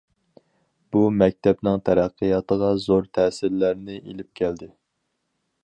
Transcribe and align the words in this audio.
بۇ 0.95 1.01
مەكتەپنىڭ 1.17 1.83
تەرەققىياتىغا 1.89 2.71
زور 2.87 3.05
تەسىرلەرنى 3.19 4.01
ئېلىپ 4.01 4.33
كەلدى. 4.41 4.71